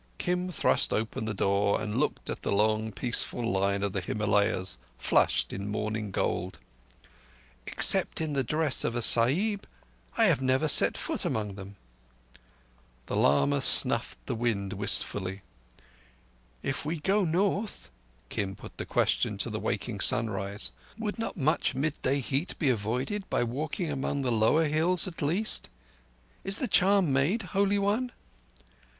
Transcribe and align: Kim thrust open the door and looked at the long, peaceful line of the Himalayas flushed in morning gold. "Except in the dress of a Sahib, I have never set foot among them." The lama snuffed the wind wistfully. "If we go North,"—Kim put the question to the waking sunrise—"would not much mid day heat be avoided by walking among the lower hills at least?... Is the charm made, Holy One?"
Kim 0.17 0.49
thrust 0.49 0.91
open 0.93 1.25
the 1.25 1.33
door 1.35 1.79
and 1.79 1.99
looked 1.99 2.31
at 2.31 2.41
the 2.41 2.51
long, 2.51 2.91
peaceful 2.91 3.43
line 3.47 3.83
of 3.83 3.93
the 3.93 4.01
Himalayas 4.01 4.79
flushed 4.97 5.53
in 5.53 5.69
morning 5.69 6.09
gold. 6.09 6.57
"Except 7.67 8.19
in 8.19 8.33
the 8.33 8.43
dress 8.43 8.83
of 8.83 8.95
a 8.95 9.03
Sahib, 9.03 9.67
I 10.17 10.25
have 10.25 10.41
never 10.41 10.67
set 10.67 10.97
foot 10.97 11.23
among 11.23 11.53
them." 11.53 11.75
The 13.05 13.15
lama 13.15 13.61
snuffed 13.61 14.17
the 14.25 14.33
wind 14.33 14.73
wistfully. 14.73 15.43
"If 16.63 16.83
we 16.83 16.99
go 16.99 17.23
North,"—Kim 17.23 18.55
put 18.55 18.77
the 18.77 18.87
question 18.87 19.37
to 19.37 19.51
the 19.51 19.59
waking 19.59 19.99
sunrise—"would 19.99 21.19
not 21.19 21.37
much 21.37 21.75
mid 21.75 22.01
day 22.01 22.21
heat 22.21 22.57
be 22.57 22.69
avoided 22.71 23.29
by 23.29 23.43
walking 23.43 23.91
among 23.91 24.23
the 24.23 24.31
lower 24.31 24.65
hills 24.67 25.07
at 25.07 25.21
least?... 25.21 25.69
Is 26.43 26.57
the 26.57 26.67
charm 26.67 27.13
made, 27.13 27.43
Holy 27.53 27.77
One?" 27.77 28.11